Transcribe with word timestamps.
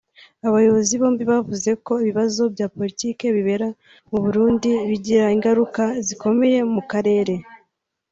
Aba 0.45 0.53
bayobozi 0.55 0.93
bombi 1.01 1.23
bavuze 1.31 1.69
ko 1.85 1.93
ibibazo 2.03 2.41
bya 2.53 2.67
Politike 2.75 3.25
bibera 3.35 3.67
mu 4.09 4.17
Burundi 4.23 4.69
bigira 4.89 5.25
ingaruka 5.35 5.83
zikomeye 6.07 6.57
mu 6.73 6.81
karere 6.91 7.33